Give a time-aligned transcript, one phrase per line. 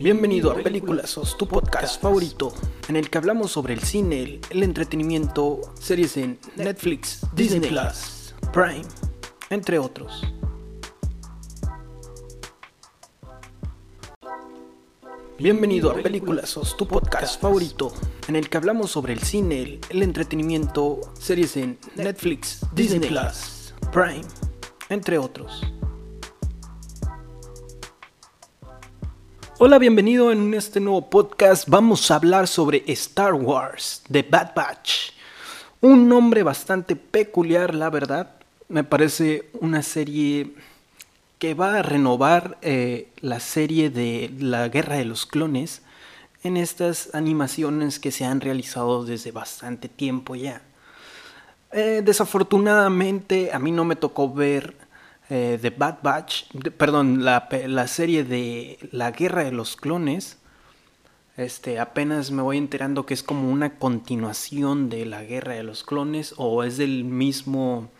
[0.00, 2.54] Bienvenido a Películas, tu podcast favorito,
[2.88, 8.84] en el que hablamos sobre el cine, el entretenimiento, series en Netflix, Disney Plus, Prime,
[9.50, 10.22] entre otros.
[15.36, 17.92] Bienvenido a Películas, tu podcast favorito,
[18.28, 24.22] en el que hablamos sobre el cine, el entretenimiento, series en Netflix, Disney Plus, Prime,
[24.90, 25.60] entre otros.
[29.60, 31.68] Hola, bienvenido en este nuevo podcast.
[31.68, 35.10] Vamos a hablar sobre Star Wars, The Bad Batch.
[35.80, 38.36] Un nombre bastante peculiar, la verdad.
[38.68, 40.52] Me parece una serie
[41.40, 45.82] que va a renovar eh, la serie de la Guerra de los Clones
[46.44, 50.62] en estas animaciones que se han realizado desde bastante tiempo ya.
[51.72, 54.76] Eh, desafortunadamente a mí no me tocó ver
[55.30, 56.44] eh, The Bad Batch,
[56.76, 60.38] perdón, la, la, serie de La Guerra de los Clones,
[61.36, 65.84] este, apenas me voy enterando que es como una continuación de La Guerra de los
[65.84, 67.90] Clones o es del mismo,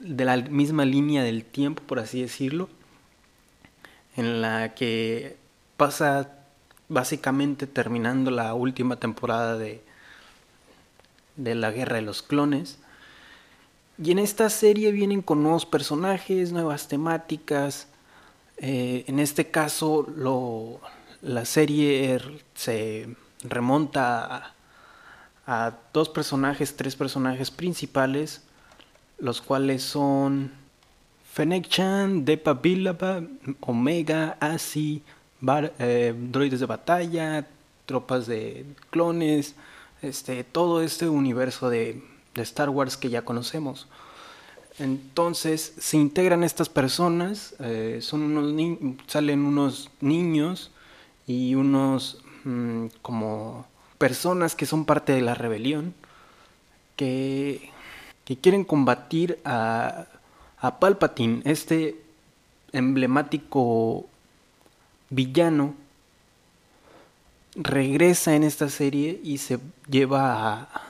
[0.00, 2.68] de la misma línea del tiempo, por así decirlo,
[4.16, 5.36] en la que
[5.76, 6.30] pasa
[6.88, 9.82] básicamente terminando la última temporada de,
[11.36, 12.78] de La Guerra de los Clones.
[13.98, 17.88] Y en esta serie vienen con nuevos personajes, nuevas temáticas.
[18.58, 20.06] Eh, en este caso,
[21.22, 22.20] la serie
[22.54, 23.08] se
[23.42, 24.54] remonta
[25.46, 28.42] a, dos personajes, tres personajes principales,
[29.18, 30.52] los cuales son
[31.32, 33.22] Fennec Chan, Depa Bilaba,
[33.60, 35.02] Omega, Asi,
[35.78, 37.46] eh, droides de batalla,
[37.86, 39.54] tropas de clones,
[40.02, 42.02] este, todo este universo de
[42.36, 43.88] de Star Wars que ya conocemos.
[44.78, 50.70] Entonces se integran estas personas, eh, son unos salen unos niños
[51.26, 53.66] y unos mm, como
[53.98, 55.94] personas que son parte de la rebelión
[56.94, 57.70] que,
[58.24, 60.06] que quieren combatir a,
[60.58, 61.96] a Palpatine, este
[62.72, 64.06] emblemático
[65.08, 65.74] villano
[67.54, 69.58] regresa en esta serie y se
[69.88, 70.82] lleva a,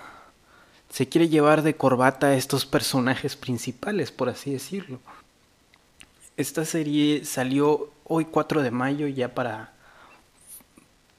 [0.97, 4.99] se quiere llevar de corbata a estos personajes principales, por así decirlo.
[6.39, 9.75] Esta serie salió hoy 4 de mayo ya para,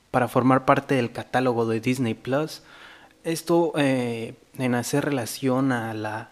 [0.10, 2.64] para formar parte del catálogo de Disney Plus.
[3.24, 6.32] Esto eh, en hacer relación a la,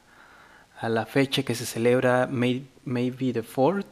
[0.80, 3.86] a la fecha que se celebra May, Maybe the Fourth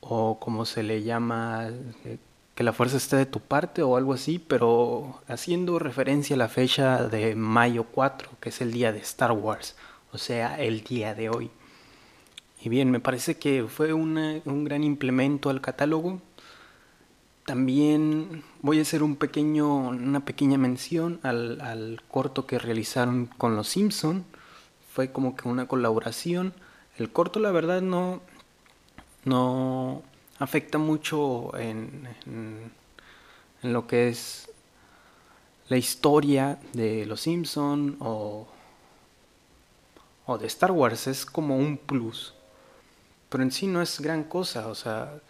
[0.00, 1.68] o como se le llama
[2.06, 2.16] eh,
[2.58, 6.48] que la fuerza esté de tu parte o algo así, pero haciendo referencia a la
[6.48, 9.76] fecha de mayo 4, que es el día de Star Wars,
[10.10, 11.52] o sea, el día de hoy.
[12.60, 16.20] Y bien, me parece que fue un gran implemento al catálogo.
[17.44, 23.54] También voy a hacer un pequeño, una pequeña mención al, al corto que realizaron con
[23.54, 24.24] los Simpson.
[24.92, 26.54] Fue como que una colaboración.
[26.96, 28.20] El corto, la verdad, no,
[29.24, 30.02] no,
[30.38, 32.08] afecta mucho en,
[33.62, 34.50] lo que es
[35.68, 38.46] la historia de Los Simpson o,
[40.26, 41.06] o de Star Wars.
[41.06, 42.34] Es como un plus.
[43.28, 44.68] Pero en sí no es gran cosa.
[44.68, 45.20] O sea,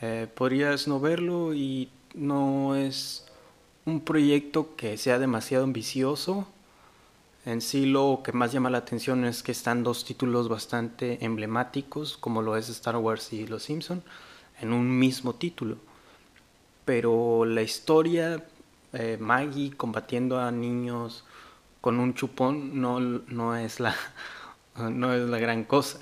[0.00, 3.26] eh, podrías no verlo y no es
[3.84, 6.46] un proyecto que sea demasiado ambicioso.
[7.44, 12.16] En sí lo que más llama la atención es que están dos títulos bastante emblemáticos,
[12.16, 14.02] como lo es Star Wars y Los Simpson
[14.64, 15.76] en un mismo título.
[16.84, 18.44] Pero la historia,
[18.92, 21.24] eh, Maggie combatiendo a niños
[21.80, 23.94] con un chupón no, no, es la,
[24.76, 26.00] no es la gran cosa.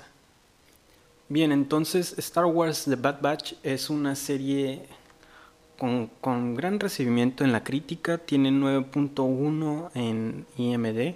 [1.29, 4.87] Bien, entonces Star Wars The Bad Batch es una serie
[5.77, 11.15] con, con gran recibimiento en la crítica, tiene 9.1 en IMD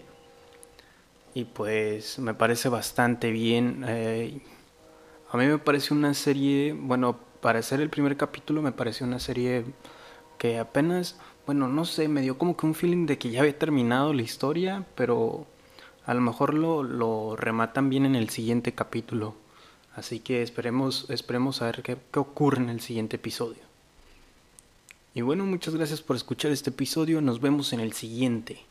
[1.33, 3.85] y pues me parece bastante bien.
[3.87, 4.41] Eh,
[5.29, 9.19] a mí me parece una serie, bueno, para ser el primer capítulo me pareció una
[9.19, 9.65] serie
[10.37, 13.57] que apenas, bueno, no sé, me dio como que un feeling de que ya había
[13.57, 15.47] terminado la historia, pero
[16.05, 19.35] a lo mejor lo, rematan bien en el siguiente capítulo.
[19.95, 23.67] Así que esperemos, esperemos a ver qué ocurre en el siguiente episodio.
[25.17, 27.21] Y bueno, muchas gracias por escuchar este episodio.
[27.21, 28.63] Nos vemos en el siguiente.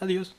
[0.00, 0.34] Adiós.